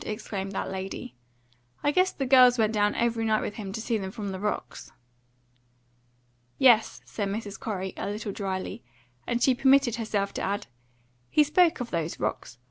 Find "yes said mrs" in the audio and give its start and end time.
6.57-7.59